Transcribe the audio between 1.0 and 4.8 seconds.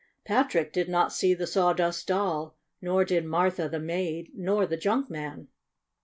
see the Sawdust Doll, nor did Martha, the maid, nor the